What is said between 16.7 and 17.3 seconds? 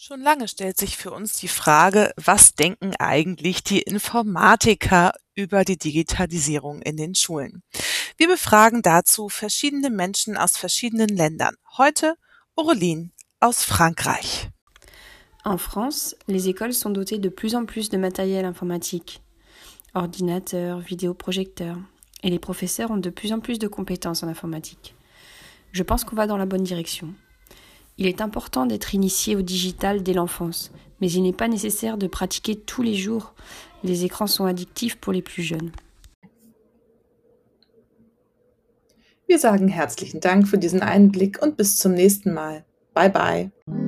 sont dotées de